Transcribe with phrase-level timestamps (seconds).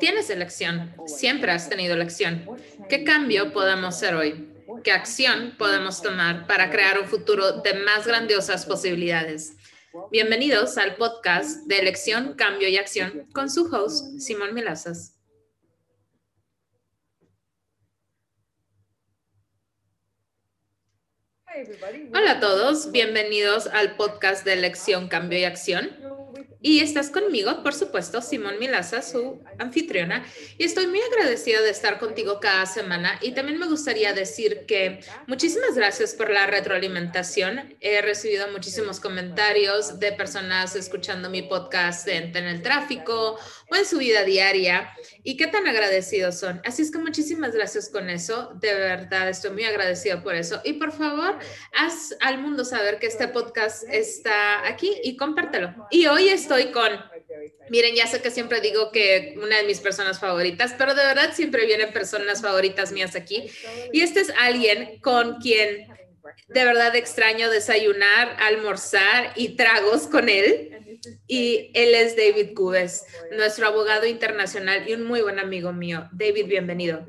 [0.00, 2.46] Tienes elección, siempre has tenido elección.
[2.88, 4.48] ¿Qué cambio podemos hacer hoy?
[4.82, 9.54] ¿Qué acción podemos tomar para crear un futuro de más grandiosas posibilidades?
[10.10, 15.14] Bienvenidos al podcast de Elección, Cambio y Acción con su host, Simón Milazas.
[22.14, 26.23] Hola a todos, bienvenidos al podcast de Elección, Cambio y Acción.
[26.66, 30.24] Y estás conmigo, por supuesto, Simón Milaza, su anfitriona.
[30.56, 33.18] Y estoy muy agradecida de estar contigo cada semana.
[33.20, 37.76] Y también me gustaría decir que muchísimas gracias por la retroalimentación.
[37.82, 43.38] He recibido muchísimos comentarios de personas escuchando mi podcast en, en el tráfico
[43.70, 44.90] o en su vida diaria.
[45.22, 46.62] Y qué tan agradecidos son.
[46.64, 48.52] Así es que muchísimas gracias con eso.
[48.54, 50.62] De verdad, estoy muy agradecida por eso.
[50.64, 51.38] Y por favor,
[51.74, 55.74] haz al mundo saber que este podcast está aquí y compártelo.
[55.90, 56.90] Y hoy estoy estoy con,
[57.70, 61.32] miren, ya sé que siempre digo que una de mis personas favoritas, pero de verdad
[61.34, 63.50] siempre vienen personas favoritas mías aquí.
[63.92, 65.88] Y este es alguien con quien
[66.48, 70.70] de verdad extraño desayunar, almorzar y tragos con él.
[71.26, 76.08] Y él es David Cubes, nuestro abogado internacional y un muy buen amigo mío.
[76.12, 77.06] David, bienvenido.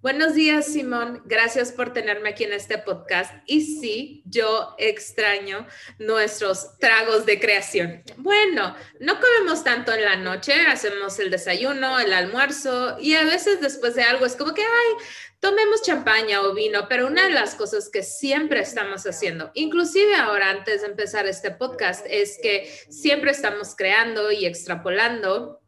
[0.00, 1.22] Buenos días, Simón.
[1.24, 3.32] Gracias por tenerme aquí en este podcast.
[3.46, 5.66] Y sí, yo extraño
[5.98, 8.02] nuestros tragos de creación.
[8.16, 13.60] Bueno, no comemos tanto en la noche, hacemos el desayuno, el almuerzo y a veces
[13.60, 15.04] después de algo es como que, ay,
[15.40, 20.50] tomemos champaña o vino, pero una de las cosas que siempre estamos haciendo, inclusive ahora
[20.50, 25.60] antes de empezar este podcast, es que siempre estamos creando y extrapolando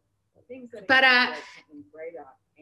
[0.87, 1.35] para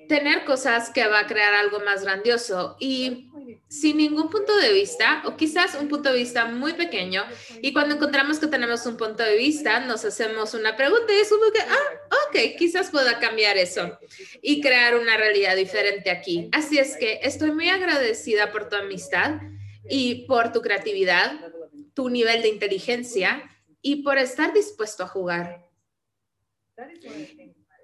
[0.08, 3.30] tener cosas que va a crear algo más grandioso y
[3.68, 7.24] sin ningún punto de vista o quizás un punto de vista muy pequeño
[7.62, 11.28] y cuando encontramos que tenemos un punto de vista nos hacemos una pregunta y es
[11.28, 13.98] como que, ah, ok, quizás pueda cambiar eso
[14.42, 16.48] y crear una realidad diferente aquí.
[16.52, 19.40] Así es que estoy muy agradecida por tu amistad
[19.88, 21.32] y por tu creatividad,
[21.94, 23.42] tu nivel de inteligencia
[23.82, 25.66] y por estar dispuesto a jugar.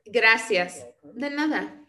[0.05, 0.87] Gracias.
[1.03, 1.82] De nada.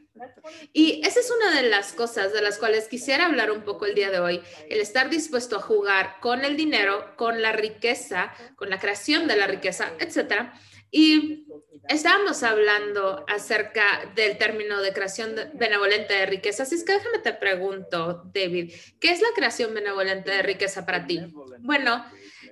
[0.74, 3.96] Y esa es una de las cosas de las cuales quisiera hablar un poco el
[3.96, 8.70] día de hoy, el estar dispuesto a jugar con el dinero, con la riqueza, con
[8.70, 10.54] la creación de la riqueza, etcétera.
[10.92, 11.48] Y
[11.90, 16.64] estábamos hablando acerca del término de creación benevolente de riqueza.
[16.64, 21.08] Así es que déjame te pregunto, David, ¿qué es la creación benevolente de riqueza para
[21.08, 21.20] ti?
[21.62, 22.06] Bueno,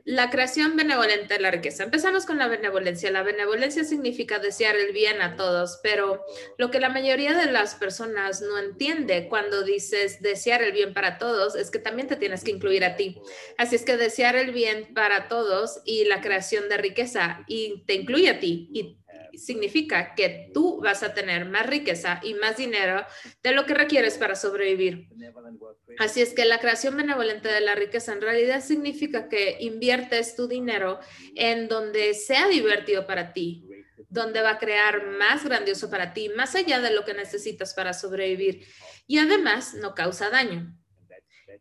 [0.06, 1.84] la creación benevolente de la riqueza.
[1.84, 3.12] Empezamos con la benevolencia.
[3.12, 6.24] La benevolencia significa desear el bien a todos, pero
[6.58, 11.18] lo que la mayoría de las personas no entiende cuando dices desear el bien para
[11.18, 13.22] todos es que también te tienes que incluir a ti.
[13.58, 17.96] Así es que desear el bien para todos y la creación de riqueza y te
[17.96, 19.01] incluye a ti y
[19.34, 23.06] significa que tú vas a tener más riqueza y más dinero
[23.44, 25.08] de lo que requieres para sobrevivir.
[25.98, 30.48] Así es que la creación benevolente de la riqueza en realidad significa que inviertes tu
[30.48, 31.00] dinero
[31.36, 33.68] en donde sea divertido para ti,
[34.10, 37.94] donde va a crear más grandioso para ti, más allá de lo que necesitas para
[37.94, 38.66] sobrevivir
[39.08, 40.76] y además no causa daño.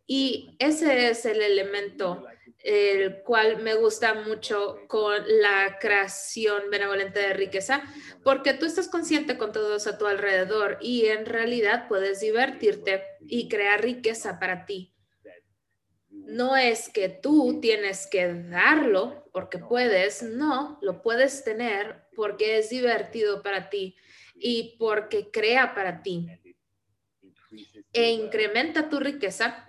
[0.07, 2.27] Y ese es el elemento
[2.63, 7.83] el cual me gusta mucho con la creación benevolente de riqueza,
[8.23, 13.49] porque tú estás consciente con todos a tu alrededor y en realidad puedes divertirte y
[13.49, 14.95] crear riqueza para ti.
[16.11, 22.71] No es que tú tienes que darlo porque puedes, no, lo puedes tener porque es
[22.71, 23.97] divertido para ti
[24.35, 26.29] y porque crea para ti.
[27.93, 29.67] E incrementa tu riqueza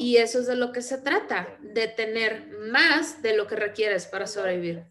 [0.00, 4.06] y eso es de lo que se trata, de tener más de lo que requieres
[4.06, 4.84] para sobrevivir.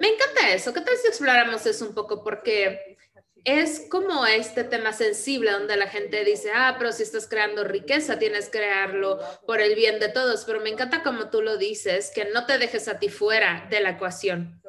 [0.00, 0.74] Me encanta eso.
[0.74, 2.24] ¿Qué tal si exploramos eso un poco?
[2.24, 2.96] Porque
[3.44, 8.18] es como este tema sensible donde la gente dice, ah, pero si estás creando riqueza,
[8.18, 10.44] tienes que crearlo por el bien de todos.
[10.44, 13.80] Pero me encanta como tú lo dices, que no te dejes a ti fuera de
[13.80, 14.60] la ecuación.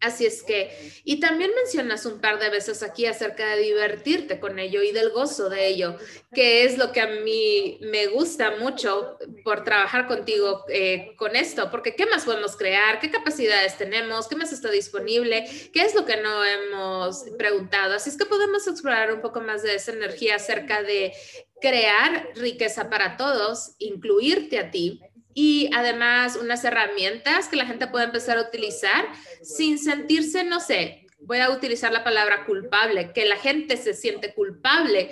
[0.00, 0.70] Así es que,
[1.04, 5.10] y también mencionas un par de veces aquí acerca de divertirte con ello y del
[5.10, 5.96] gozo de ello,
[6.34, 11.70] que es lo que a mí me gusta mucho por trabajar contigo eh, con esto,
[11.70, 13.00] porque ¿qué más podemos crear?
[13.00, 14.28] ¿Qué capacidades tenemos?
[14.28, 15.46] ¿Qué más está disponible?
[15.72, 17.94] ¿Qué es lo que no hemos preguntado?
[17.94, 21.14] Así es que podemos explorar un poco más de esa energía acerca de
[21.62, 25.00] crear riqueza para todos, incluirte a ti
[25.38, 29.04] y además unas herramientas que la gente puede empezar a utilizar
[29.42, 34.32] sin sentirse, no sé, voy a utilizar la palabra culpable, que la gente se siente
[34.32, 35.10] culpable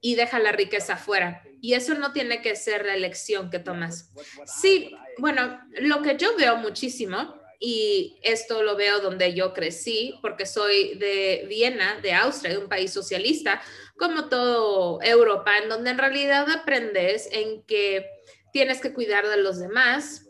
[0.00, 1.42] y deja la riqueza fuera.
[1.60, 4.12] Y eso no tiene que ser la elección que tomas.
[4.46, 10.46] Sí, bueno, lo que yo veo muchísimo y esto lo veo donde yo crecí, porque
[10.46, 13.60] soy de Viena, de Austria, de un país socialista,
[13.98, 18.17] como todo Europa, en donde en realidad aprendes en que
[18.52, 20.28] tienes que cuidar de los demás,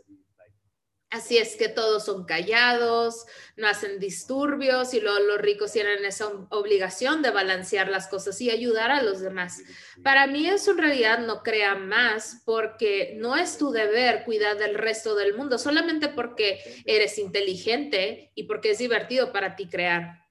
[1.11, 3.25] Así es que todos son callados,
[3.57, 8.51] no hacen disturbios y luego los ricos tienen esa obligación de balancear las cosas y
[8.51, 9.63] ayudar a los demás.
[10.03, 14.75] Para mí eso en realidad no crea más porque no es tu deber cuidar del
[14.75, 20.27] resto del mundo solamente porque eres inteligente y porque es divertido para ti crear.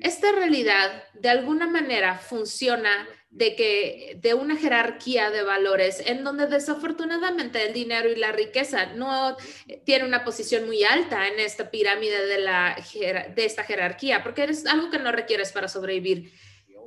[0.00, 6.46] Esta realidad de alguna manera funciona de que de una jerarquía de valores en donde
[6.46, 9.38] desafortunadamente el dinero y la riqueza no
[9.84, 14.66] tiene una posición muy alta en esta pirámide de la de esta jerarquía porque es
[14.66, 16.30] algo que no requieres para sobrevivir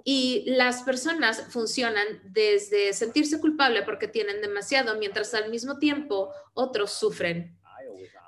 [0.04, 6.92] y las personas funcionan desde sentirse culpable porque tienen demasiado mientras al mismo tiempo otros
[6.92, 7.58] sufren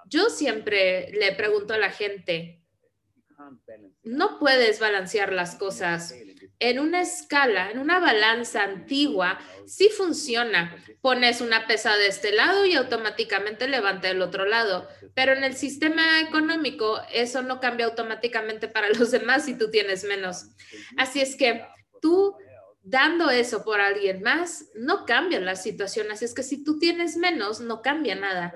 [0.08, 2.64] yo siempre le pregunto a la gente
[4.04, 6.14] no puedes balancear las cosas.
[6.60, 10.76] En una escala, en una balanza antigua, sí funciona.
[11.02, 14.88] Pones una pesa de este lado y automáticamente levanta el otro lado.
[15.14, 20.04] Pero en el sistema económico, eso no cambia automáticamente para los demás si tú tienes
[20.04, 20.48] menos.
[20.98, 21.64] Así es que
[22.02, 22.36] tú
[22.88, 26.10] dando eso por alguien más, no cambia la situación.
[26.10, 28.54] Así es que si tú tienes menos, no cambia nada.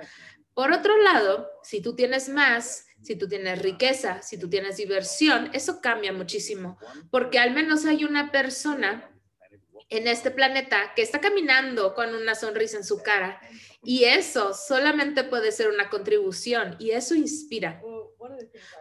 [0.53, 5.49] Por otro lado, si tú tienes más, si tú tienes riqueza, si tú tienes diversión,
[5.53, 6.77] eso cambia muchísimo,
[7.09, 9.11] porque al menos hay una persona
[9.89, 13.41] en este planeta que está caminando con una sonrisa en su cara
[13.83, 17.81] y eso solamente puede ser una contribución y eso inspira.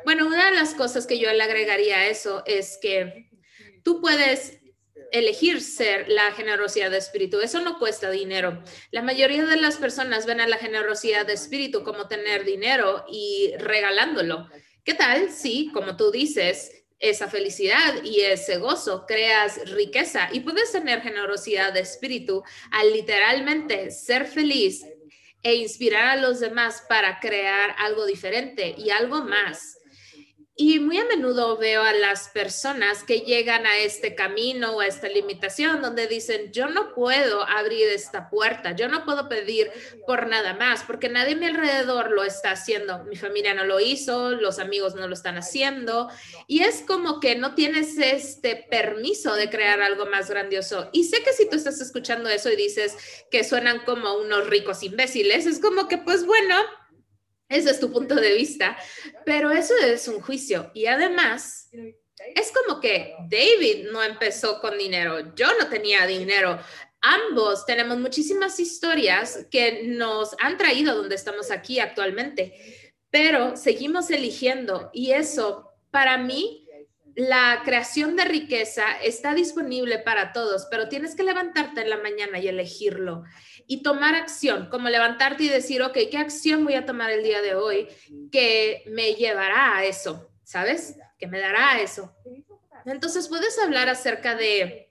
[0.05, 3.31] Bueno, una de las cosas que yo le agregaría a eso es que
[3.82, 4.60] tú puedes
[5.12, 7.41] elegir ser la generosidad de espíritu.
[7.41, 8.62] Eso no cuesta dinero.
[8.91, 13.53] La mayoría de las personas ven a la generosidad de espíritu como tener dinero y
[13.59, 14.49] regalándolo.
[14.85, 20.71] ¿Qué tal si, como tú dices, esa felicidad y ese gozo, creas riqueza y puedes
[20.71, 24.85] tener generosidad de espíritu al literalmente ser feliz
[25.43, 29.80] e inspirar a los demás para crear algo diferente y algo más?
[30.62, 34.87] Y muy a menudo veo a las personas que llegan a este camino o a
[34.87, 39.71] esta limitación donde dicen, yo no puedo abrir esta puerta, yo no puedo pedir
[40.07, 43.05] por nada más, porque nadie a mi alrededor lo está haciendo.
[43.05, 46.11] Mi familia no lo hizo, los amigos no lo están haciendo.
[46.47, 50.91] Y es como que no tienes este permiso de crear algo más grandioso.
[50.93, 52.99] Y sé que si tú estás escuchando eso y dices
[53.31, 56.55] que suenan como unos ricos imbéciles, es como que, pues bueno,
[57.50, 58.79] ese es tu punto de vista,
[59.26, 60.70] pero eso es un juicio.
[60.73, 61.69] Y además,
[62.35, 66.58] es como que David no empezó con dinero, yo no tenía dinero.
[67.00, 74.91] Ambos tenemos muchísimas historias que nos han traído donde estamos aquí actualmente, pero seguimos eligiendo.
[74.93, 76.69] Y eso para mí
[77.17, 82.38] la creación de riqueza está disponible para todos, pero tienes que levantarte en la mañana
[82.38, 83.25] y elegirlo
[83.67, 87.43] y tomar acción, como levantarte y decir, ok, ¿qué acción voy a tomar el día
[87.43, 87.89] de hoy
[88.31, 90.31] que me llevará a eso?
[90.43, 90.97] ¿Sabes?
[91.19, 92.15] Que me dará a eso.
[92.87, 94.91] Entonces, puedes hablar acerca de,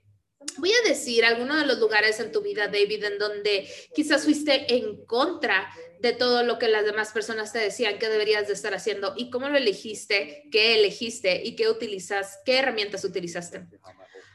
[0.58, 4.74] voy a decir, algunos de los lugares en tu vida, David, en donde quizás fuiste
[4.74, 8.74] en contra de todo lo que las demás personas te decían que deberías de estar
[8.74, 13.66] haciendo y cómo lo elegiste, qué elegiste y qué utilizas, qué herramientas utilizaste.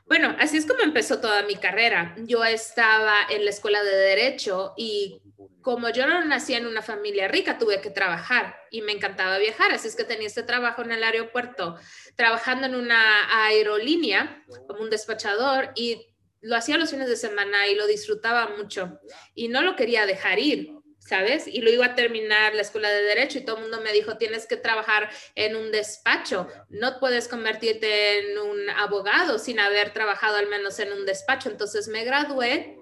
[0.05, 2.15] Bueno, así es como empezó toda mi carrera.
[2.19, 5.21] Yo estaba en la escuela de derecho y
[5.61, 9.71] como yo no nací en una familia rica, tuve que trabajar y me encantaba viajar,
[9.71, 11.75] así es que tenía este trabajo en el aeropuerto,
[12.15, 17.73] trabajando en una aerolínea como un despachador y lo hacía los fines de semana y
[17.73, 18.99] lo disfrutaba mucho
[19.33, 20.74] y no lo quería dejar ir.
[21.05, 21.47] ¿Sabes?
[21.47, 24.17] Y lo iba a terminar la escuela de derecho y todo el mundo me dijo,
[24.17, 30.37] tienes que trabajar en un despacho, no puedes convertirte en un abogado sin haber trabajado
[30.37, 31.49] al menos en un despacho.
[31.49, 32.77] Entonces me gradué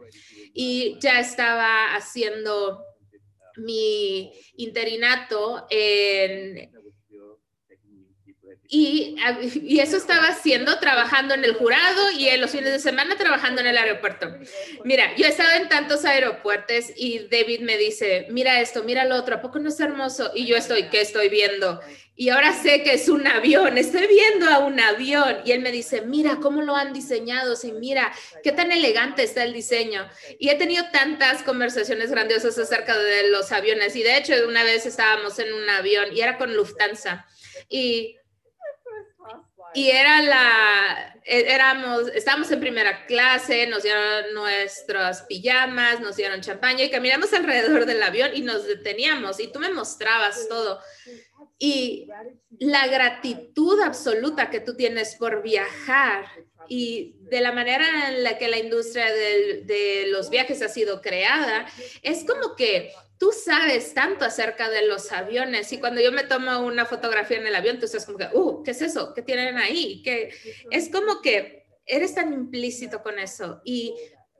[0.53, 2.83] y ya estaba haciendo
[3.57, 6.71] mi interinato en
[8.69, 9.15] y,
[9.61, 13.61] y, eso estaba haciendo trabajando en el jurado y en los fines de semana trabajando
[13.61, 14.33] en el aeropuerto.
[14.83, 19.15] Mira, yo he estado en tantos aeropuertos y David me dice, mira esto, mira lo
[19.15, 20.31] otro, ¿a poco no es hermoso?
[20.33, 21.81] Y yo estoy, ¿qué estoy viendo?
[22.15, 25.37] Y ahora sé que es un avión, estoy viendo a un avión.
[25.45, 29.43] Y él me dice, mira cómo lo han diseñado, sí, mira qué tan elegante está
[29.43, 30.07] el diseño.
[30.39, 33.95] Y he tenido tantas conversaciones grandiosas acerca de los aviones.
[33.95, 37.25] Y de hecho, una vez estábamos en un avión y era con Lufthansa.
[37.67, 38.17] Y
[39.73, 46.41] y era la, e, éramos, estábamos en primera clase, nos dieron nuestras pijamas, nos dieron
[46.41, 50.79] champaña y caminamos alrededor del avión y nos deteníamos y tú me mostrabas todo.
[51.57, 52.07] Y
[52.59, 56.25] la gratitud absoluta que tú tienes por viajar
[56.67, 61.01] y de la manera en la que la industria de, de los viajes ha sido
[61.01, 61.65] creada,
[62.01, 66.59] es como que tú sabes tanto acerca de los aviones y cuando yo me tomo
[66.59, 69.13] una fotografía en el avión, tú estás como que, uh, ¿qué es eso?
[69.13, 70.01] ¿Qué tienen ahí?
[70.01, 70.33] Que
[70.71, 73.95] es como que eres tan implícito con eso y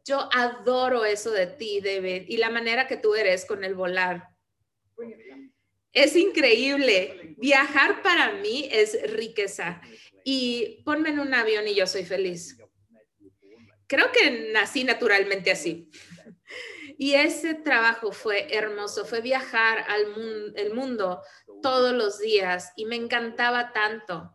[0.05, 4.27] yo adoro eso de ti, David, y la manera que tú eres con el volar.
[5.93, 7.35] Es increíble.
[7.37, 9.81] Viajar para mí es riqueza
[10.25, 12.57] y ponme en un avión y yo soy feliz.
[13.87, 15.89] Creo que nací naturalmente así.
[16.97, 21.21] Y ese trabajo fue hermoso, fue viajar al mundo
[21.61, 24.31] todos los días y me encantaba tanto.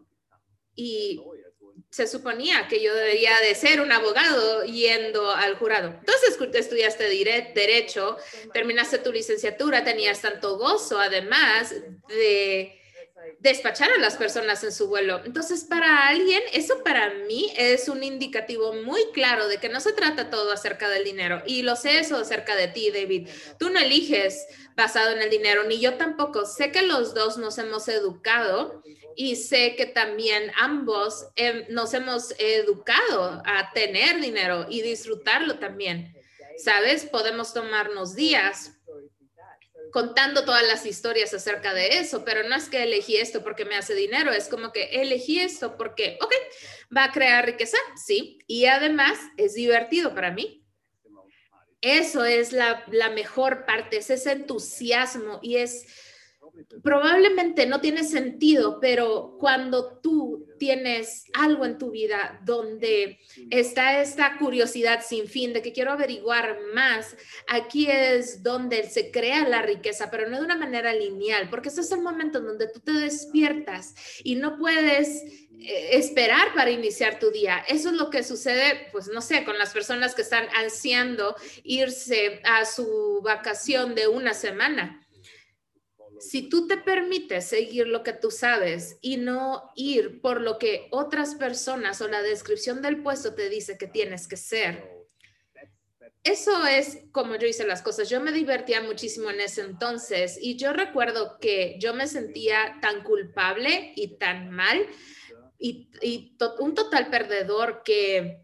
[0.75, 1.23] Y
[1.91, 5.89] se suponía que yo debería de ser un abogado yendo al jurado.
[5.89, 7.05] Entonces estudiaste
[7.55, 8.19] derecho,
[8.53, 11.75] terminaste tu licenciatura, tenías tanto gozo además
[12.09, 12.79] de
[13.41, 15.21] despachar a las personas en su vuelo.
[15.25, 19.93] Entonces, para alguien, eso para mí es un indicativo muy claro de que no se
[19.93, 21.43] trata todo acerca del dinero.
[21.47, 23.29] Y lo sé eso acerca de ti, David.
[23.59, 24.47] Tú no eliges
[24.77, 26.47] basado en el dinero, ni yo tampoco.
[26.47, 28.83] Sé que los dos nos hemos educado
[29.15, 31.27] y sé que también ambos
[31.69, 36.15] nos hemos educado a tener dinero y disfrutarlo también.
[36.57, 37.05] ¿Sabes?
[37.05, 38.78] Podemos tomarnos días
[39.93, 43.77] contando todas las historias acerca de eso, pero no es que elegí esto porque me
[43.77, 46.33] hace dinero, es como que elegí esto porque, ok,
[46.97, 50.65] va a crear riqueza, sí, y además es divertido para mí.
[51.81, 55.87] Eso es la, la mejor parte, es ese entusiasmo y es
[56.83, 63.19] probablemente no tiene sentido, pero cuando tú tienes algo en tu vida donde
[63.51, 67.17] está esta curiosidad sin fin de que quiero averiguar más,
[67.49, 71.81] aquí es donde se crea la riqueza, pero no de una manera lineal, porque ese
[71.81, 75.25] es el momento en donde tú te despiertas y no puedes
[75.61, 77.65] eh, esperar para iniciar tu día.
[77.69, 81.35] Eso es lo que sucede, pues no sé, con las personas que están ansiando
[81.65, 85.05] irse a su vacación de una semana
[86.21, 90.89] si tú te permites seguir lo que tú sabes y no ir por lo que
[90.91, 94.99] otras personas o la descripción del puesto te dice que tienes que ser,
[96.25, 98.11] eso es como yo hice las cosas.
[98.11, 103.03] Yo me divertía muchísimo en ese entonces y yo recuerdo que yo me sentía tan
[103.03, 104.87] culpable y tan mal
[105.59, 105.89] y,
[106.59, 108.43] un total perdedor que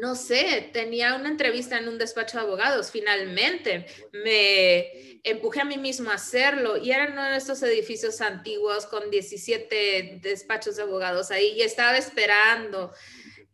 [0.00, 5.78] no sé, tenía una entrevista en un despacho de abogados, finalmente me empujé a mí
[5.78, 11.30] mismo a hacerlo y eran uno de estos edificios antiguos con 17 despachos de abogados
[11.30, 12.92] ahí y estaba esperando.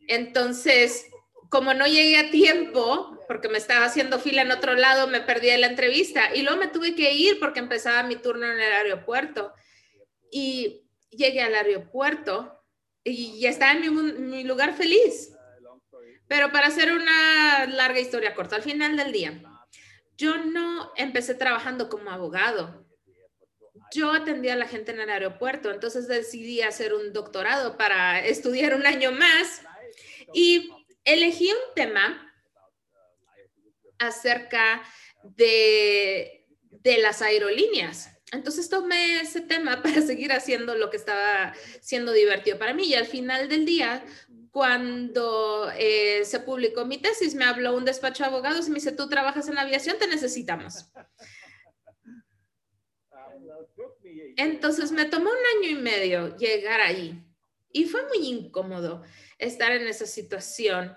[0.09, 1.07] Entonces,
[1.51, 5.57] como no llegué a tiempo, porque me estaba haciendo fila en otro lado, me perdí
[5.57, 9.53] la entrevista y luego me tuve que ir porque empezaba mi turno en el aeropuerto.
[10.31, 12.61] Y llegué al aeropuerto
[13.05, 15.34] y estaba en mi lugar feliz
[16.35, 19.41] pero para hacer una larga historia corta, al final del día,
[20.19, 22.85] yo no empecé trabajando como abogado.
[23.93, 28.75] Yo atendía a la gente en el aeropuerto, entonces decidí hacer un doctorado para estudiar
[28.75, 29.63] un año más
[30.33, 30.73] y
[31.05, 32.35] elegí un tema
[34.01, 34.83] acerca
[35.23, 38.11] de, de las aerolíneas.
[38.33, 42.97] Entonces tomé ese tema para seguir haciendo lo que estaba siendo divertido para mí y
[42.97, 44.05] al final del día
[44.55, 48.93] cuando eh, se publicó mi tesis, me habló un despacho de abogados y me dice,
[48.93, 50.93] tú trabajas en aviación, te necesitamos.
[54.37, 57.21] Entonces me tomó un año y medio llegar ahí
[57.73, 59.03] y fue muy incómodo
[59.39, 60.97] estar en esa situación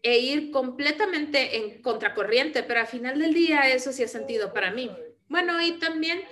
[0.00, 4.70] e ir completamente en contracorriente, pero al final del día eso sí ha sentido para
[4.70, 4.88] mí.
[5.26, 6.22] Bueno, y también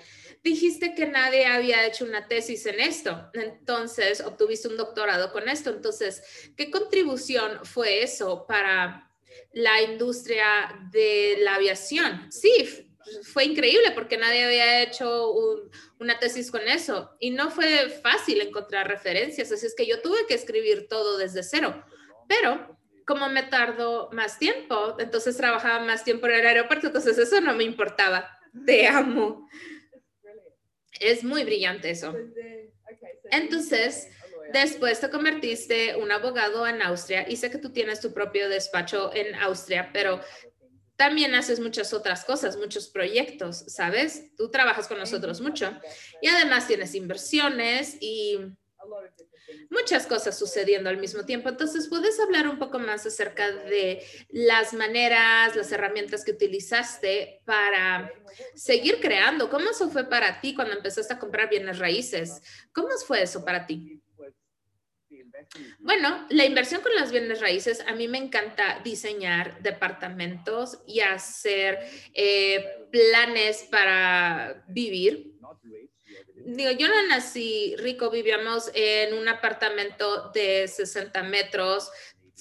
[0.43, 5.71] dijiste que nadie había hecho una tesis en esto, entonces obtuviste un doctorado con esto,
[5.71, 9.11] entonces, ¿qué contribución fue eso para
[9.53, 10.47] la industria
[10.91, 12.31] de la aviación?
[12.31, 12.89] Sí,
[13.23, 15.33] fue increíble porque nadie había hecho
[15.99, 20.27] una tesis con eso y no fue fácil encontrar referencias, así es que yo tuve
[20.27, 21.85] que escribir todo desde cero,
[22.29, 27.41] pero como me tardó más tiempo, entonces trabajaba más tiempo en el aeropuerto, entonces eso
[27.41, 28.31] no me importaba.
[28.65, 29.49] Te amo.
[31.01, 32.15] Es muy brillante eso.
[33.33, 34.09] Entonces,
[34.53, 37.27] después te convertiste un abogado en Austria.
[37.29, 40.21] Y sé que tú tienes tu propio despacho en Austria, pero
[40.97, 44.37] también haces muchas otras cosas, muchos proyectos, ¿sabes?
[44.37, 45.73] Tú trabajas con nosotros mucho.
[46.21, 48.39] Y además tienes inversiones y
[49.71, 51.49] muchas cosas sucediendo al mismo tiempo.
[51.49, 58.13] Entonces, ¿puedes hablar un poco más acerca de las maneras, las herramientas que utilizaste para
[58.55, 59.51] seguir creando?
[59.51, 62.43] ¿Cómo eso fue para ti cuando empezaste a comprar bienes raíces?
[62.73, 64.01] ¿Cómo fue eso para ti?
[65.81, 71.79] Bueno, la inversión con las bienes raíces, a mí me encanta diseñar departamentos y hacer
[72.15, 75.30] eh, planes para vivir
[76.57, 81.91] digo, yo no nací rico, vivíamos en un apartamento de 60 metros,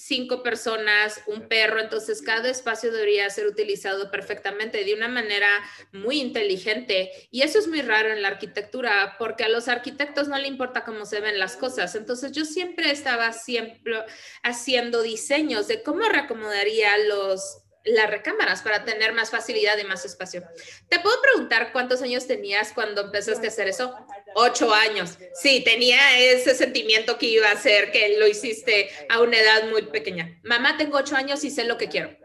[0.00, 5.48] cinco personas, un perro, entonces cada espacio debería ser utilizado perfectamente de una manera
[5.92, 7.10] muy inteligente.
[7.30, 10.84] Y eso es muy raro en la arquitectura, porque a los arquitectos no le importa
[10.84, 11.94] cómo se ven las cosas.
[11.94, 14.04] Entonces yo siempre estaba siempre
[14.42, 20.42] haciendo diseños de cómo reacomodaría los las recámaras para tener más facilidad y más espacio.
[20.88, 23.94] ¿Te puedo preguntar cuántos años tenías cuando empezaste a hacer eso?
[24.34, 25.18] Ocho años.
[25.34, 29.82] Sí, tenía ese sentimiento que iba a ser que lo hiciste a una edad muy
[29.82, 30.40] pequeña.
[30.44, 32.16] Mamá, tengo ocho años y sé lo que quiero.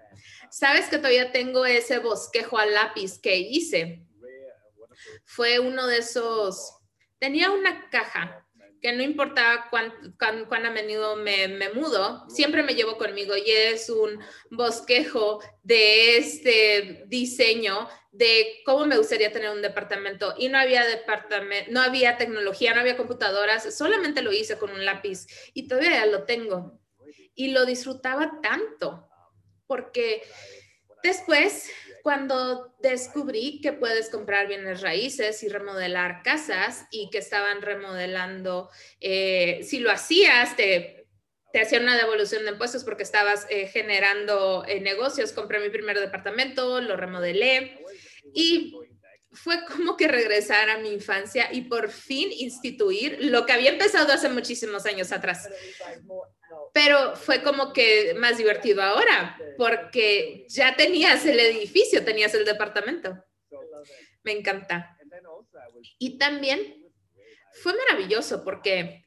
[0.49, 4.01] ¿Sabes que todavía tengo ese bosquejo a lápiz que hice?
[5.25, 6.77] Fue uno de esos,
[7.19, 8.44] tenía una caja
[8.85, 9.91] que no importa cuán,
[10.47, 14.19] cuán, a menudo me, me, mudo, siempre me llevo conmigo y es un
[14.51, 20.35] bosquejo de este diseño de cómo me gustaría tener un departamento.
[20.37, 24.85] Y no había departamento, no había tecnología, no había computadoras, solamente lo hice con un
[24.85, 25.25] lápiz
[25.55, 26.79] y todavía lo tengo.
[27.33, 29.09] Y lo disfrutaba tanto
[29.65, 30.21] porque
[31.01, 31.71] después
[32.05, 38.69] cuando descubrí que puedes comprar bienes raíces y remodelar casas y que estaban remodelando,
[39.01, 41.07] eh, si lo hacías, te,
[41.51, 45.31] te hacían una devolución de impuestos porque estabas eh, generando eh, negocios.
[45.31, 47.83] Compré mi primer departamento, lo remodelé
[48.35, 48.77] y
[49.31, 54.13] fue como que regresar a mi infancia y por fin instituir lo que había empezado
[54.13, 55.49] hace muchísimos años atrás
[56.73, 63.23] pero fue como que más divertido ahora, porque ya tenías el edificio, tenías el departamento.
[64.23, 64.97] Me encanta.
[65.97, 66.85] Y también
[67.53, 69.05] fue maravilloso porque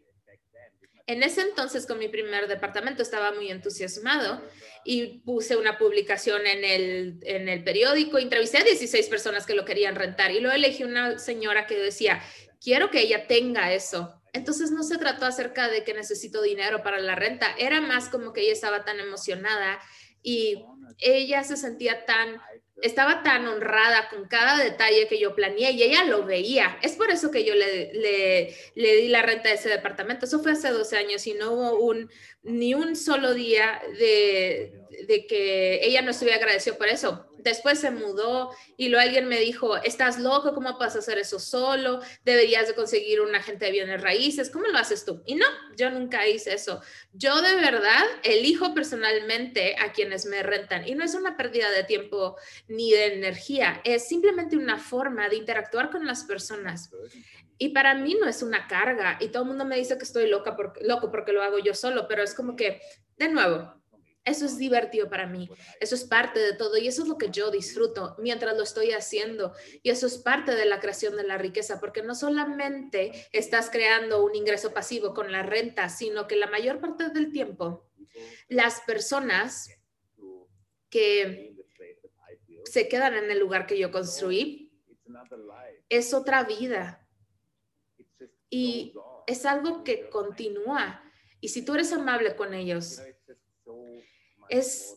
[1.07, 4.43] en ese entonces con mi primer departamento estaba muy entusiasmado
[4.85, 9.65] y puse una publicación en el, en el periódico, entrevisté a 16 personas que lo
[9.65, 12.23] querían rentar y luego elegí una señora que decía,
[12.61, 16.99] quiero que ella tenga eso entonces no se trató acerca de que necesito dinero para
[16.99, 19.79] la renta, era más como que ella estaba tan emocionada
[20.23, 20.65] y
[20.99, 22.41] ella se sentía tan,
[22.83, 26.79] estaba tan honrada con cada detalle que yo planeé y ella lo veía.
[26.83, 30.27] Es por eso que yo le, le, le di la renta de ese departamento.
[30.27, 32.11] Eso fue hace 12 años y no hubo un,
[32.43, 34.73] ni un solo día de,
[35.07, 39.41] de que ella no estuviera agradecida por eso después se mudó y luego alguien me
[39.41, 42.01] dijo, estás loco, ¿cómo vas a hacer eso solo?
[42.25, 45.23] Deberías de conseguir un agente de bienes raíces, ¿cómo lo haces tú?
[45.27, 46.81] Y no, yo nunca hice eso.
[47.13, 51.85] Yo de verdad elijo personalmente a quienes me rentan y no es una pérdida de
[51.85, 52.37] tiempo
[52.69, 56.91] ni de energía, es simplemente una forma de interactuar con las personas.
[57.61, 60.29] Y para mí no es una carga y todo el mundo me dice que estoy
[60.29, 62.81] loca porque, loco porque lo hago yo solo, pero es como que,
[63.17, 63.75] de nuevo,
[64.29, 65.49] eso es divertido para mí,
[65.81, 68.93] eso es parte de todo y eso es lo que yo disfruto mientras lo estoy
[68.93, 69.53] haciendo.
[69.83, 74.25] Y eso es parte de la creación de la riqueza porque no solamente estás creando
[74.25, 77.89] un ingreso pasivo con la renta, sino que la mayor parte del tiempo
[78.49, 79.71] las personas
[80.91, 81.55] que
[82.65, 84.73] se quedan en el lugar que yo construí
[85.89, 87.07] es otra vida.
[88.51, 88.95] Y
[89.27, 91.03] es algo que continúa.
[91.41, 93.01] Y si tú eres amable con ellos
[94.49, 94.97] es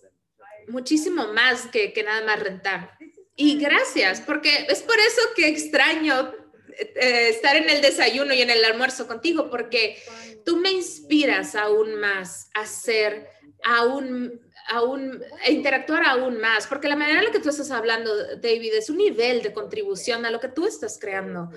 [0.68, 2.98] muchísimo más que, que nada más rentar.
[3.36, 6.34] Y gracias, porque es por eso que extraño
[6.78, 10.02] eh, estar en el desayuno y en el almuerzo contigo, porque
[10.46, 13.28] tú me inspiras aún más a ser
[13.64, 18.12] aún, aún, a interactuar aún más, porque la manera en la que tú estás hablando,
[18.38, 21.50] David, es un nivel de contribución a lo que tú estás creando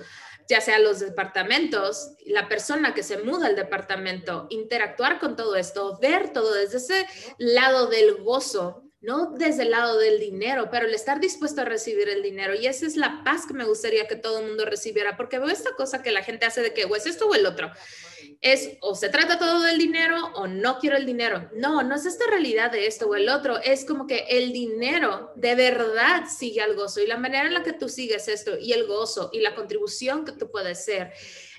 [0.47, 5.97] ya sea los departamentos, la persona que se muda al departamento, interactuar con todo esto,
[5.99, 10.93] ver todo desde ese lado del gozo, no desde el lado del dinero, pero el
[10.93, 12.55] estar dispuesto a recibir el dinero.
[12.55, 15.49] Y esa es la paz que me gustaría que todo el mundo recibiera, porque veo
[15.49, 17.71] esta cosa que la gente hace de que o es esto o el otro
[18.45, 21.49] es o se trata todo del dinero o no quiero el dinero.
[21.55, 25.31] No, no es esta realidad de esto o el otro, es como que el dinero
[25.35, 28.73] de verdad sigue al gozo y la manera en la que tú sigues esto y
[28.73, 31.11] el gozo y la contribución que tú puedes ser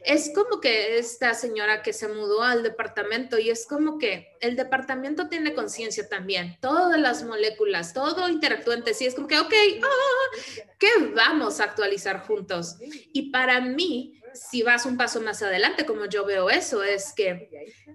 [0.04, 4.56] Es como que esta señora que se mudó al departamento y es como que el
[4.56, 9.54] departamento tiene conciencia también, todas las moléculas, todo interactúa entre sí, es como que, ok,
[9.82, 10.38] ah,
[10.78, 12.76] ¿qué vamos a actualizar juntos?
[13.12, 17.50] Y para mí, si vas un paso más adelante, como yo veo eso, es que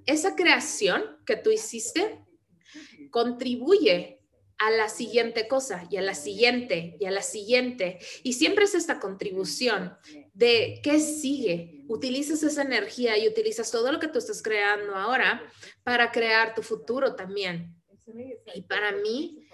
[0.05, 2.19] esa creación que tú hiciste
[3.11, 4.21] contribuye
[4.61, 7.97] a la siguiente cosa y a la siguiente y a la siguiente.
[8.23, 9.97] Y siempre es esta contribución
[10.33, 11.83] de qué sigue.
[11.87, 15.43] Utilizas esa energía y utilizas todo lo que tú estás creando ahora
[15.83, 17.75] para crear tu futuro también.
[18.55, 19.47] Y para mí,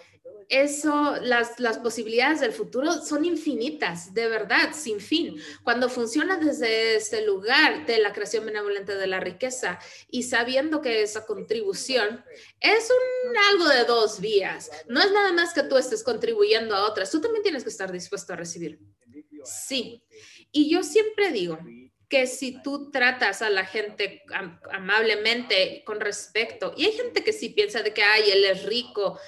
[0.50, 5.36] eso, las, las posibilidades del futuro son infinitas, de verdad, sin fin.
[5.64, 11.02] Cuando funciona desde este lugar de la creación benevolente de la riqueza y sabiendo que
[11.02, 12.24] esa contribución
[12.62, 16.88] es un algo de dos vías, no es nada más que tú estés contribuyendo a
[16.90, 18.80] otras, tú también tienes que estar dispuesto a recibir.
[19.48, 20.04] Sí.
[20.52, 21.60] Y yo siempre digo,
[22.10, 24.24] que si tú tratas a la gente
[24.72, 29.20] amablemente con respeto, y hay gente que sí piensa de que, ay, él es rico,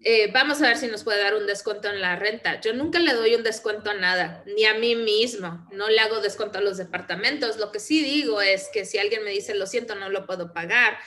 [0.00, 2.60] eh, vamos a ver si nos puede dar un descuento en la renta.
[2.60, 5.66] Yo nunca le doy un descuento a nada, ni a mí mismo.
[5.72, 7.58] No le hago descuento a los departamentos.
[7.58, 10.52] Lo que sí digo es que si alguien me dice, lo siento, no lo puedo
[10.52, 10.98] pagar,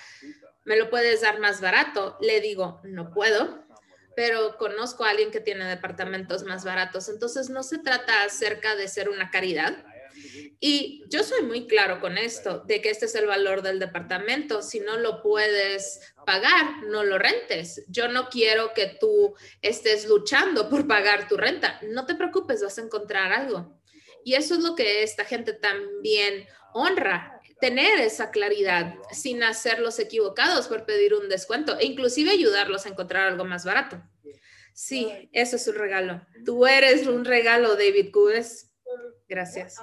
[0.65, 3.65] me lo puedes dar más barato, le digo, no puedo,
[4.15, 7.09] pero conozco a alguien que tiene departamentos más baratos.
[7.09, 9.85] Entonces, no se trata acerca de ser una caridad,
[10.59, 14.61] y yo soy muy claro con esto, de que este es el valor del departamento.
[14.61, 17.85] Si no lo puedes pagar, no lo rentes.
[17.87, 21.79] Yo no quiero que tú estés luchando por pagar tu renta.
[21.83, 23.79] No te preocupes, vas a encontrar algo.
[24.25, 30.67] Y eso es lo que esta gente también honra, tener esa claridad sin hacerlos equivocados
[30.67, 34.01] por pedir un descuento e inclusive ayudarlos a encontrar algo más barato.
[34.73, 36.25] Sí, eso es un regalo.
[36.45, 38.71] Tú eres un regalo, David Cubes.
[39.27, 39.75] Gracias.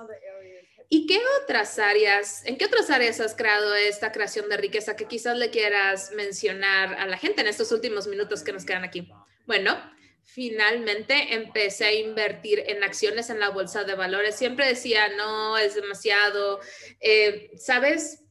[0.88, 5.06] ¿Y qué otras áreas, en qué otras áreas has creado esta creación de riqueza que
[5.06, 9.10] quizás le quieras mencionar a la gente en estos últimos minutos que nos quedan aquí?
[9.46, 9.78] Bueno,
[10.26, 14.34] finalmente empecé a invertir en acciones en la bolsa de valores.
[14.34, 16.60] Siempre decía, no, es demasiado,
[17.00, 18.24] eh, ¿sabes?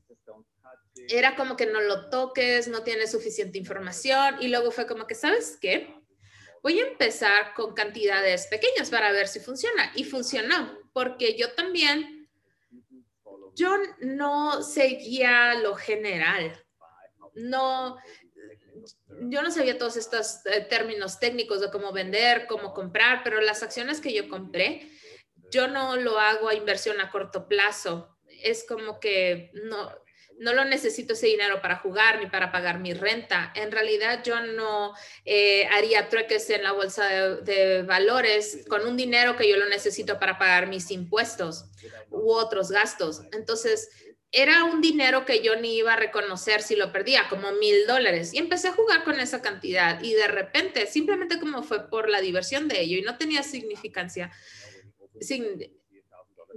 [1.08, 5.16] Era como que no lo toques, no tienes suficiente información y luego fue como que,
[5.16, 5.96] ¿sabes qué?
[6.62, 9.92] Voy a empezar con cantidades pequeñas para ver si funciona.
[9.96, 12.28] Y funcionó, porque yo también
[13.56, 16.62] yo no seguía lo general.
[17.36, 17.98] No,
[19.30, 23.64] yo no sabía todos estos eh, términos técnicos de cómo vender, cómo comprar, pero las
[23.64, 24.90] acciones que yo compré,
[25.52, 28.18] yo no lo hago a inversión a corto plazo.
[28.42, 29.92] Es como que no,
[30.40, 33.52] no lo necesito ese dinero para jugar ni para pagar mi renta.
[33.56, 34.94] En realidad yo no
[35.24, 40.20] eh, haría trueques en la bolsa de, valores con un dinero que yo lo necesito
[40.20, 41.66] para pagar mis impuestos
[42.10, 43.22] u otros gastos.
[43.32, 43.90] Entonces,
[44.32, 48.34] era un dinero que yo ni iba a reconocer si lo perdía, como mil dólares.
[48.34, 52.22] Y empecé a jugar con esa cantidad y de repente, simplemente como fue por la
[52.22, 54.32] diversión de ello y no tenía significancia,
[55.22, 55.46] sin,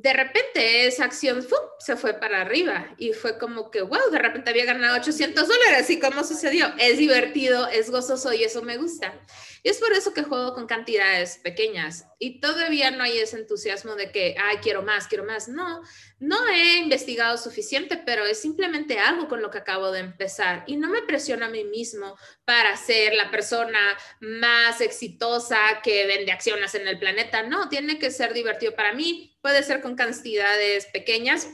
[0.00, 1.44] de repente esa acción
[1.80, 5.90] se fue para arriba y fue como que, wow, de repente había ganado 800 dólares
[5.90, 6.72] y cómo sucedió.
[6.78, 9.20] Es divertido, es gozoso y eso me gusta.
[9.64, 13.96] Y es por eso que juego con cantidades pequeñas y todavía no hay ese entusiasmo
[13.96, 15.48] de que, ay, quiero más, quiero más.
[15.48, 15.82] No,
[16.20, 20.76] no he investigado suficiente, pero es simplemente algo con lo que acabo de empezar y
[20.76, 23.80] no me presiono a mí mismo para ser la persona
[24.20, 27.42] más exitosa que vende acciones en el planeta.
[27.42, 31.48] No, tiene que ser divertido para mí puede ser con cantidades pequeñas.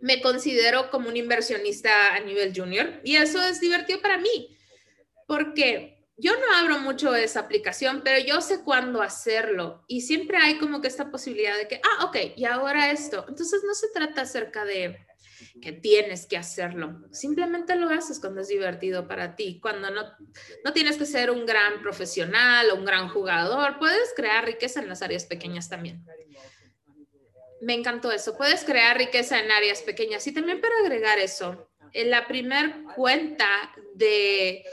[0.00, 4.56] Me considero como un inversionista a nivel junior y eso es divertido para mí
[5.32, 10.58] porque yo no abro mucho esa aplicación, pero yo sé cuándo hacerlo y siempre hay
[10.58, 13.24] como que esta posibilidad de que, ah, ok, y ahora esto.
[13.26, 14.98] Entonces no se trata acerca de
[15.62, 20.02] que tienes que hacerlo, simplemente lo haces cuando es divertido para ti, cuando no,
[20.64, 24.88] no tienes que ser un gran profesional o un gran jugador, puedes crear riqueza en
[24.88, 26.04] las áreas pequeñas también
[27.62, 28.36] me encantó eso.
[28.36, 30.26] Puedes crear riqueza en áreas pequeñas.
[30.26, 33.46] Y también para agregar eso, en la primer cuenta
[33.94, 34.64] de,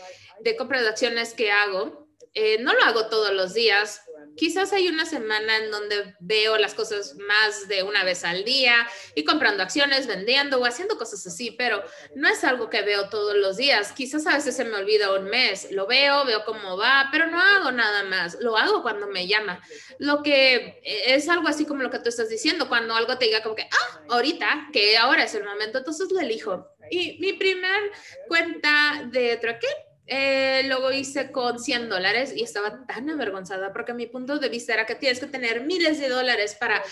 [0.41, 4.01] de compra de acciones que hago, eh, no lo hago todos los días,
[4.39, 8.87] Quizás hay una semana en donde veo las cosas más de una vez al día
[9.13, 11.83] y comprando acciones, vendiendo o haciendo cosas así, pero
[12.15, 13.91] no es algo que veo todos los días.
[13.91, 17.37] Quizás a veces se me olvida un mes, lo veo, veo cómo va, pero no
[17.37, 18.37] hago nada más.
[18.39, 19.61] Lo hago cuando me llama.
[19.97, 23.25] Lo que eh, es algo así como lo que tú estás diciendo, cuando algo te
[23.25, 26.65] diga como que, ah, ahorita, que ahora es el momento, entonces lo elijo.
[26.89, 27.91] Y mi primer
[28.29, 34.07] cuenta de troquel eh, luego hice con 100 dólares y estaba tan avergonzada porque mi
[34.07, 36.83] punto de vista era que tienes que tener miles de dólares para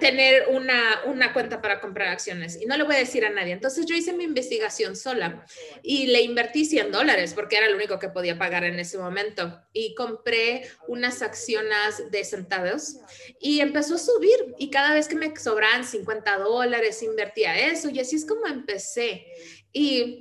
[0.00, 3.52] tener una, una cuenta para comprar acciones y no le voy a decir a nadie.
[3.52, 5.46] Entonces yo hice mi investigación sola
[5.82, 9.60] y le invertí 100 dólares porque era lo único que podía pagar en ese momento
[9.72, 12.96] y compré unas acciones de centavos
[13.40, 18.00] y empezó a subir y cada vez que me sobraban 50 dólares invertía eso y
[18.00, 19.26] así es como empecé.
[19.72, 20.20] Y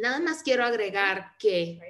[0.00, 1.80] Nada más quiero agregar que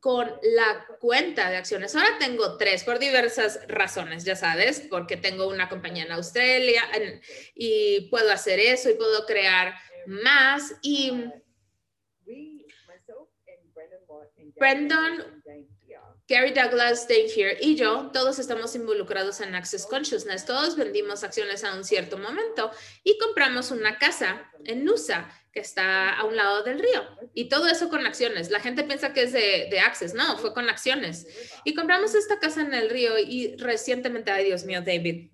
[0.00, 5.48] con la cuenta de acciones, ahora tengo tres por diversas razones, ya sabes, porque tengo
[5.48, 6.82] una compañía en Australia
[7.54, 9.74] y puedo hacer eso y puedo crear
[10.06, 10.74] más.
[10.82, 11.24] Y
[14.56, 15.42] Brendan
[16.28, 20.44] Gary Douglas, Dave Here y yo, todos estamos involucrados en Access Consciousness.
[20.44, 22.70] Todos vendimos acciones a un cierto momento
[23.02, 27.04] y compramos una casa en Nusa, que está a un lado del río.
[27.34, 28.50] Y todo eso con acciones.
[28.50, 30.14] La gente piensa que es de, de Access.
[30.14, 31.26] No, fue con acciones.
[31.64, 35.30] Y compramos esta casa en el río y recientemente, ay Dios mío, David,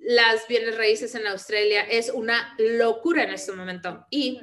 [0.00, 4.06] las bienes raíces en Australia es una locura en este momento.
[4.10, 4.40] Y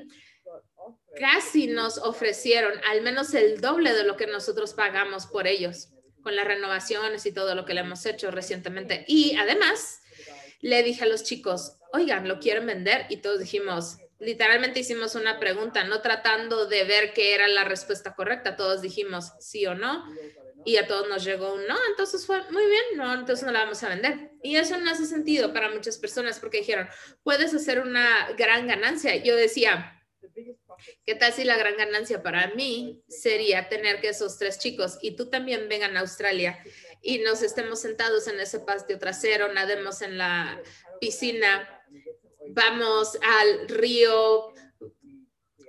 [1.20, 5.90] casi nos ofrecieron al menos el doble de lo que nosotros pagamos por ellos,
[6.24, 9.06] con las renovaciones y todo lo que le hemos hecho recientemente.
[9.08, 10.02] Y además,
[10.62, 13.06] le dije a los chicos, oigan, ¿lo quieren vender?
[13.10, 18.14] Y todos dijimos, literalmente hicimos una pregunta, no tratando de ver qué era la respuesta
[18.14, 18.56] correcta.
[18.56, 20.06] Todos dijimos sí o no.
[20.64, 23.64] Y a todos nos llegó un no, entonces fue muy bien, no, entonces no la
[23.64, 24.30] vamos a vender.
[24.44, 26.88] Y eso no hace sentido para muchas personas porque dijeron,
[27.24, 29.16] puedes hacer una gran ganancia.
[29.16, 29.98] Yo decía,
[31.06, 35.16] ¿Qué tal si la gran ganancia para mí sería tener que esos tres chicos y
[35.16, 36.60] tú también vengan a Australia
[37.02, 40.62] y nos estemos sentados en ese patio trasero, nademos en la
[41.00, 41.81] piscina,
[42.54, 44.54] vamos al río,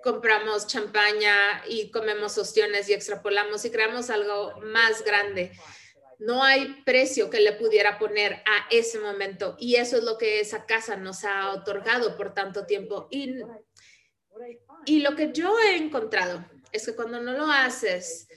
[0.03, 5.53] compramos champaña y comemos ostiones y extrapolamos y creamos algo más grande.
[6.19, 10.41] No hay precio que le pudiera poner a ese momento y eso es lo que
[10.41, 13.09] esa casa nos ha otorgado por tanto tiempo.
[13.11, 18.29] Y lo que yo he encontrado es que cuando no lo haces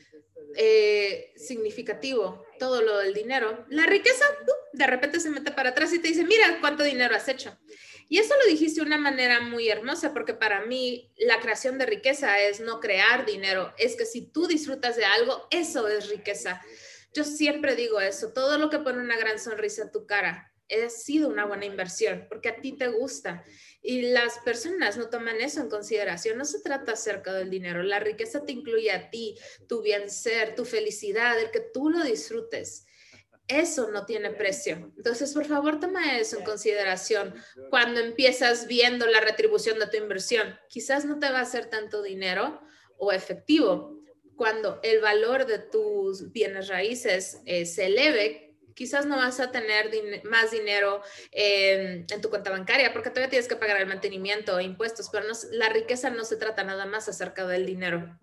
[0.55, 4.25] eh, significativo, todo lo del dinero, la riqueza
[4.73, 7.57] de repente se mete para atrás y te dice, mira cuánto dinero has hecho.
[8.07, 11.85] Y eso lo dijiste de una manera muy hermosa, porque para mí la creación de
[11.85, 16.61] riqueza es no crear dinero, es que si tú disfrutas de algo, eso es riqueza.
[17.13, 20.89] Yo siempre digo eso, todo lo que pone una gran sonrisa en tu cara, ha
[20.89, 23.43] sido una buena inversión porque a ti te gusta
[23.81, 26.39] y las personas no toman eso en consideración.
[26.39, 27.83] No se trata acerca del dinero.
[27.83, 29.37] La riqueza te incluye a ti,
[29.67, 32.87] tu bien ser, tu felicidad, el que tú lo disfrutes.
[33.47, 34.91] Eso no tiene precio.
[34.97, 37.35] Entonces, por favor, toma eso en consideración
[37.69, 40.57] cuando empiezas viendo la retribución de tu inversión.
[40.67, 42.59] Quizás no te va a hacer tanto dinero
[42.97, 43.99] o efectivo.
[44.35, 49.91] Cuando el valor de tus bienes raíces eh, se eleve, quizás no vas a tener
[50.23, 55.09] más dinero en tu cuenta bancaria porque todavía tienes que pagar el mantenimiento e impuestos,
[55.11, 58.19] pero la riqueza no se trata nada más acerca del dinero.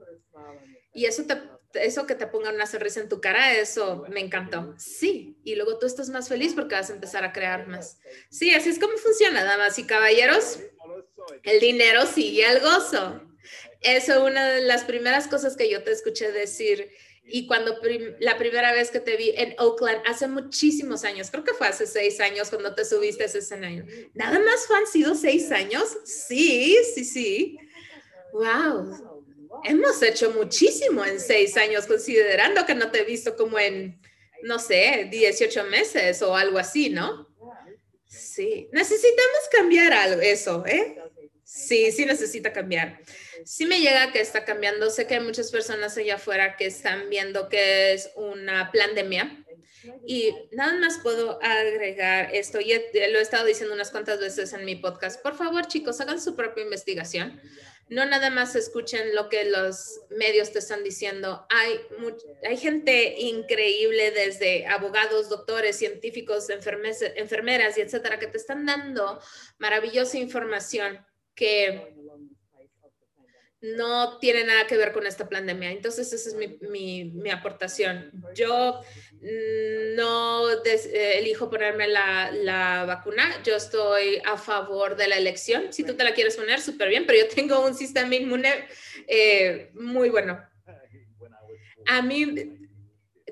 [0.94, 1.40] Y eso, te,
[1.74, 4.74] eso que te ponga una sonrisa en tu cara, eso me encantó.
[4.78, 7.98] Sí, y luego tú estás más feliz porque vas a empezar a crear más.
[8.30, 10.58] Sí, así es como funciona, damas y caballeros.
[11.42, 13.22] El dinero sigue al gozo.
[13.80, 16.92] Eso es una de las primeras cosas que yo te escuché decir
[17.24, 17.78] y cuando
[18.18, 21.86] la primera vez que te vi en Oakland, hace muchísimos años, creo que fue hace
[21.86, 23.86] seis años cuando te subiste a ese escenario.
[24.14, 25.84] ¿Nada más han sido seis años?
[26.04, 27.58] Sí, sí, sí.
[28.32, 29.11] Wow.
[29.64, 34.00] Hemos hecho muchísimo en seis años, considerando que no te he visto como en,
[34.42, 37.28] no sé, 18 meses o algo así, ¿no?
[38.06, 38.68] Sí.
[38.72, 40.98] Necesitamos cambiar algo, eso, ¿eh?
[41.44, 43.00] Sí, sí necesita cambiar
[43.44, 44.90] sí me llega que está cambiando.
[44.90, 49.44] Sé que hay muchas personas allá afuera que están viendo que es una pandemia.
[50.06, 54.64] Y nada más puedo agregar esto, y lo he estado diciendo unas cuantas veces en
[54.64, 55.20] mi podcast.
[55.20, 57.40] Por favor, chicos, hagan su propia investigación.
[57.92, 61.44] No nada más escuchen lo que los medios te están diciendo.
[61.50, 61.78] Hay,
[62.42, 69.20] hay gente increíble desde abogados, doctores, científicos, enfermeras y etcétera que te están dando
[69.58, 71.94] maravillosa información que
[73.62, 75.70] no tiene nada que ver con esta pandemia.
[75.70, 78.10] Entonces, esa es mi, mi, aportación.
[78.34, 78.80] Yo
[79.12, 83.40] mm, no eh, elijo ponerme la, la, vacuna.
[83.44, 85.72] Yo estoy a favor de la elección.
[85.72, 88.66] Si tú te la quieres poner, súper bien, pero yo tengo un sistema inmune
[89.06, 90.42] eh, muy bueno.
[91.86, 92.34] A mí,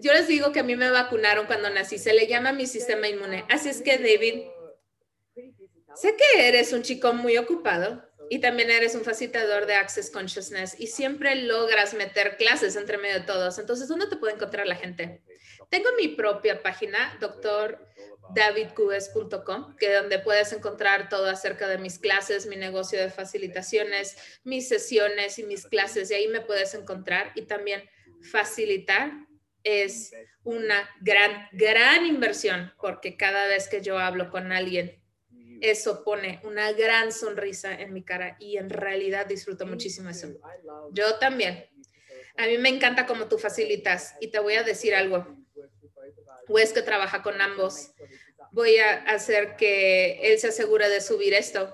[0.00, 1.98] yo les digo que a mí me vacunaron cuando nací.
[1.98, 3.44] Se le llama mi sistema inmune.
[3.48, 4.44] Así es que, David,
[5.96, 10.76] sé que eres un chico muy ocupado y también eres un facilitador de Access Consciousness
[10.78, 13.58] y siempre logras meter clases entre medio de todos.
[13.58, 15.24] Entonces, ¿dónde te puede encontrar la gente?
[15.68, 22.54] Tengo mi propia página, doctordavidcubes.com, que donde puedes encontrar todo acerca de mis clases, mi
[22.54, 26.12] negocio de facilitaciones, mis sesiones y mis clases.
[26.12, 27.82] Y ahí me puedes encontrar y también
[28.22, 29.10] facilitar
[29.64, 30.12] es
[30.44, 34.99] una gran, gran inversión porque cada vez que yo hablo con alguien,
[35.60, 40.28] eso pone una gran sonrisa en mi cara y en realidad disfruto muchísimo eso.
[40.92, 41.66] Yo también.
[42.36, 45.36] A mí me encanta cómo tú facilitas y te voy a decir algo.
[46.46, 47.92] Pues que trabaja con ambos.
[48.52, 51.72] Voy a hacer que él se asegure de subir esto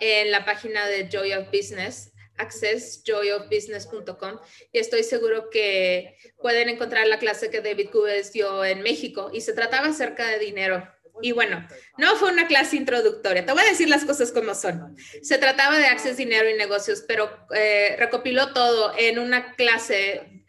[0.00, 4.38] en la página de Joy of Business accessjoyofbusiness.com
[4.72, 9.42] y estoy seguro que pueden encontrar la clase que David Cubes dio en México y
[9.42, 10.88] se trataba acerca de dinero.
[11.22, 14.96] Y bueno, no fue una clase introductoria, te voy a decir las cosas como son.
[15.22, 20.44] Se trataba de Access Dinero y Negocios, pero eh, recopiló todo en una clase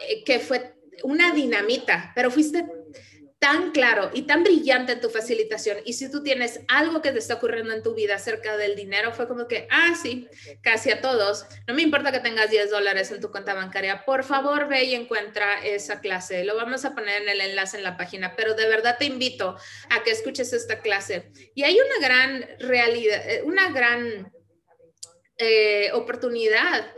[0.00, 2.64] eh, que fue una dinamita, pero fuiste
[3.40, 5.78] tan claro y tan brillante en tu facilitación.
[5.86, 9.12] Y si tú tienes algo que te está ocurriendo en tu vida acerca del dinero,
[9.12, 10.28] fue como que, ah, sí,
[10.60, 11.46] casi a todos.
[11.66, 14.04] No me importa que tengas 10 dólares en tu cuenta bancaria.
[14.04, 16.44] Por favor, ve y encuentra esa clase.
[16.44, 19.56] Lo vamos a poner en el enlace en la página, pero de verdad te invito
[19.88, 21.32] a que escuches esta clase.
[21.54, 24.30] Y hay una gran realidad, eh, una gran
[25.38, 26.92] eh, oportunidad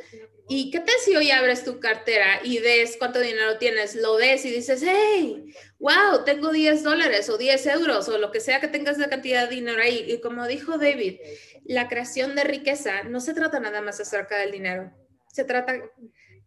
[0.49, 3.95] ¿Y qué tal si hoy abres tu cartera y ves cuánto dinero tienes?
[3.95, 8.41] Lo ves y dices, hey, wow, tengo 10 dólares o 10 euros o lo que
[8.41, 10.05] sea que tengas de cantidad de dinero ahí.
[10.09, 11.21] Y como dijo David,
[11.65, 14.93] la creación de riqueza no se trata nada más acerca del dinero,
[15.29, 15.75] se trata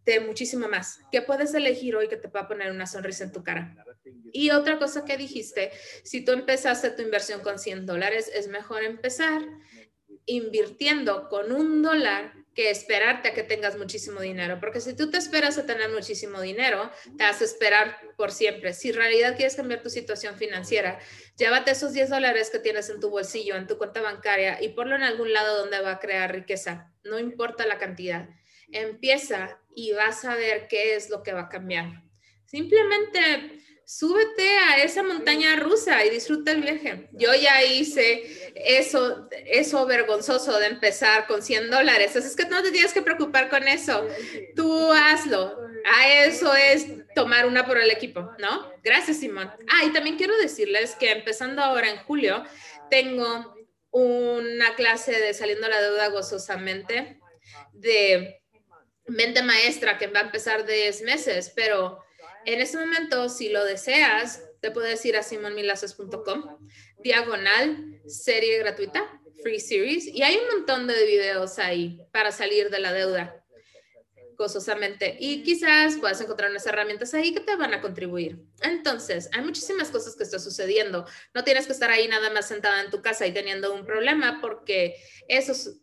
[0.04, 1.00] de muchísimo más.
[1.10, 3.74] ¿Qué puedes elegir hoy que te va a poner una sonrisa en tu cara?
[4.32, 5.72] Y otra cosa que dijiste,
[6.04, 9.42] si tú empezaste tu inversión con 100 dólares, es mejor empezar
[10.26, 15.18] invirtiendo con un dólar que esperarte a que tengas muchísimo dinero, porque si tú te
[15.18, 18.72] esperas a tener muchísimo dinero, te vas a esperar por siempre.
[18.72, 20.98] Si en realidad quieres cambiar tu situación financiera,
[21.36, 24.96] llévate esos 10 dólares que tienes en tu bolsillo, en tu cuenta bancaria y ponlo
[24.96, 28.26] en algún lado donde va a crear riqueza, no importa la cantidad.
[28.72, 32.04] Empieza y vas a ver qué es lo que va a cambiar.
[32.46, 37.08] Simplemente súbete a esa montaña rusa y disfruta el viaje.
[37.12, 42.16] Yo ya hice eso, eso vergonzoso de empezar con 100 dólares.
[42.16, 44.06] Es que no te tienes que preocupar con eso.
[44.56, 45.56] Tú hazlo.
[45.84, 48.72] A eso es tomar una por el equipo, ¿no?
[48.82, 49.52] Gracias, Simón.
[49.68, 52.42] Ah, y también quiero decirles que empezando ahora en julio,
[52.90, 53.54] tengo
[53.92, 57.20] una clase de saliendo la deuda gozosamente
[57.72, 58.42] de
[59.06, 62.04] mente maestra que va a empezar de 10 meses, pero
[62.46, 66.58] en este momento, si lo deseas, te puedes ir a simonmilaces.com,
[66.98, 72.78] diagonal, serie gratuita, free series, y hay un montón de videos ahí para salir de
[72.78, 73.42] la deuda
[74.36, 78.38] gozosamente y quizás puedas encontrar unas herramientas ahí que te van a contribuir.
[78.62, 81.06] Entonces, hay muchísimas cosas que están sucediendo.
[81.34, 84.40] No tienes que estar ahí nada más sentada en tu casa y teniendo un problema
[84.40, 84.96] porque
[85.28, 85.80] eso es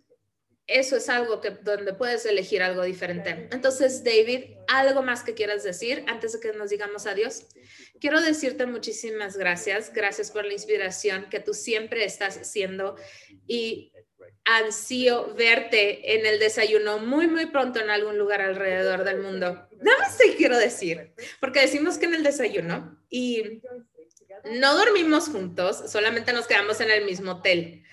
[0.67, 3.49] eso es algo que donde puedes elegir algo diferente.
[3.51, 7.47] Entonces, David, algo más que quieras decir antes de que nos digamos adiós.
[7.99, 9.91] Quiero decirte muchísimas gracias.
[9.93, 12.95] Gracias por la inspiración que tú siempre estás haciendo
[13.45, 13.91] y
[14.45, 19.67] ansío verte en el desayuno muy, muy pronto en algún lugar alrededor del mundo.
[19.81, 23.61] Nada más te quiero decir, porque decimos que en el desayuno y
[24.51, 27.83] no dormimos juntos, solamente nos quedamos en el mismo hotel.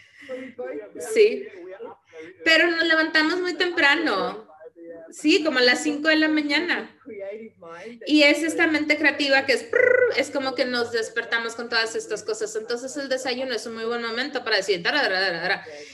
[1.15, 1.47] Sí,
[2.45, 4.49] pero nos levantamos muy temprano.
[5.13, 6.97] Sí, como a las 5 de la mañana.
[8.07, 9.67] Y es esta mente creativa que es,
[10.17, 12.55] es como que nos despertamos con todas estas cosas.
[12.55, 14.83] Entonces el desayuno es un muy buen momento para decir,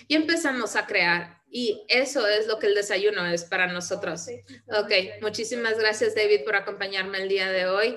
[0.08, 1.40] y empezamos a crear.
[1.48, 4.26] Y eso es lo que el desayuno es para nosotros.
[4.68, 7.96] Ok, muchísimas gracias David por acompañarme el día de hoy.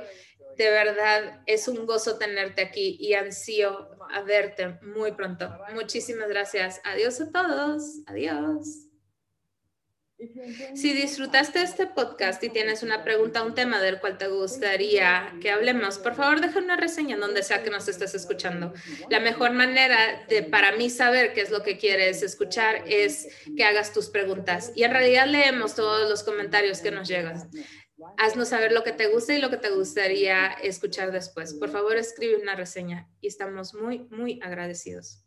[0.60, 5.50] De verdad, es un gozo tenerte aquí y ansío a verte muy pronto.
[5.74, 6.82] Muchísimas gracias.
[6.84, 8.02] Adiós a todos.
[8.08, 8.90] Adiós.
[10.76, 15.50] Si disfrutaste este podcast y tienes una pregunta, un tema del cual te gustaría que
[15.50, 18.74] hablemos, por favor deja una reseña donde sea que nos estés escuchando.
[19.10, 23.64] La mejor manera de para mí saber qué es lo que quieres escuchar es que
[23.64, 27.50] hagas tus preguntas y en realidad leemos todos los comentarios que nos llegan.
[28.18, 31.54] Haznos saber lo que te gusta y lo que te gustaría escuchar después.
[31.54, 35.24] Por favor, escribe una reseña y estamos muy, muy agradecidos.